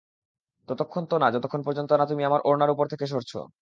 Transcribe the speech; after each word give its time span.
ততক্ষণ 0.69 1.03
তো 1.05 1.15
না 1.19 1.27
যতক্ষন 1.35 1.61
পর্যন্ত 1.63 1.91
না 1.95 2.05
তুমি 2.05 2.23
আমার 2.25 2.41
উড়নার 2.45 2.73
উপর 2.75 2.85
থেকে 2.87 3.05
না 3.05 3.11
সরছ। 3.13 3.31